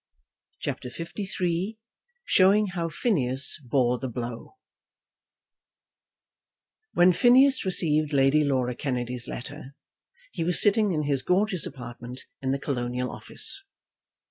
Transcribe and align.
CHAPTER 0.61 0.89
LIII 0.89 1.77
Showing 2.25 2.67
How 2.73 2.89
Phineas 2.89 3.59
Bore 3.63 3.99
the 3.99 4.07
Blow 4.07 4.55
When 6.93 7.13
Phineas 7.13 7.63
received 7.65 8.11
Lady 8.11 8.43
Laura 8.43 8.73
Kennedy's 8.73 9.27
letter, 9.27 9.75
he 10.31 10.43
was 10.43 10.59
sitting 10.59 10.91
in 10.91 11.03
his 11.03 11.21
gorgeous 11.21 11.67
apartment 11.67 12.25
in 12.41 12.49
the 12.49 12.57
Colonial 12.57 13.11
Office. 13.11 13.63